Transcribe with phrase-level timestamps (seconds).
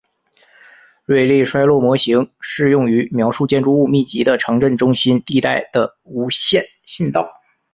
[1.05, 7.29] 瑞利衰落模型适用于描述建筑物密集的城镇中心地带的无线信道。